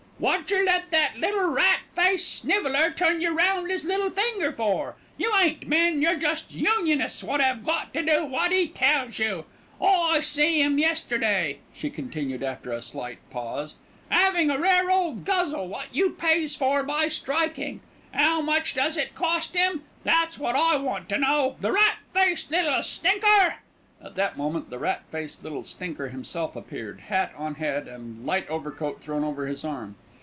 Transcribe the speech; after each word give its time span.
"Wotjer 0.23 0.63
let 0.63 0.91
that 0.91 1.17
little 1.17 1.47
rat 1.49 1.79
faced 1.95 2.31
sniveller 2.41 2.91
turn 2.91 3.21
you 3.21 3.31
round 3.31 3.71
'is 3.71 3.83
little 3.83 4.11
finger 4.11 4.51
for? 4.51 4.95
You 5.17 5.33
ain't 5.35 5.65
men, 5.67 5.99
you're 5.99 6.13
just 6.15 6.53
Unionists 6.53 7.23
wot 7.23 7.41
'ave 7.41 7.61
got 7.65 7.91
to 7.95 8.03
do 8.03 8.25
wot 8.27 8.53
'e 8.53 8.67
tells 8.67 9.17
you. 9.17 9.45
I 9.83 10.19
see 10.19 10.61
'im 10.61 10.77
yesterday," 10.77 11.57
she 11.73 11.89
continued 11.89 12.43
after 12.43 12.71
a 12.71 12.83
slight 12.83 13.17
pause, 13.31 13.73
"'aving 14.11 14.51
a 14.51 14.59
rare 14.59 14.91
ole 14.91 15.13
guzzle 15.15 15.67
wot 15.67 15.87
you 15.91 16.11
pays 16.11 16.55
for 16.55 16.83
by 16.83 17.07
striking. 17.07 17.79
'Ow 18.13 18.41
much 18.41 18.75
does 18.75 18.97
it 18.97 19.15
cost 19.15 19.55
'im? 19.55 19.81
That's 20.03 20.37
wot 20.37 20.55
I 20.55 20.75
want 20.75 21.09
to 21.09 21.17
know, 21.17 21.55
the 21.61 21.71
rat 21.71 21.95
faced 22.13 22.51
little 22.51 22.83
stinker!" 22.83 23.55
At 24.03 24.13
that 24.13 24.37
moment 24.37 24.69
"the 24.69 24.77
rat 24.77 25.01
faced 25.11 25.43
little 25.43 25.63
stinker" 25.63 26.09
himself 26.09 26.55
appeared, 26.55 26.99
hat 27.07 27.33
on 27.35 27.55
head 27.55 27.87
and 27.87 28.23
light 28.23 28.47
overcoat 28.51 29.01
thrown 29.01 29.23
over 29.23 29.47
his 29.47 29.63
arm. 29.65 29.95